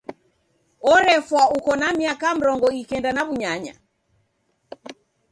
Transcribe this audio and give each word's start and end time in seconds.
Orefwa 0.93 1.43
uko 1.57 1.71
na 1.79 1.87
miaka 1.99 2.27
mrongo 2.39 2.65
ikenda 2.81 3.09
na 3.13 3.21
w'unyanya. 3.27 3.73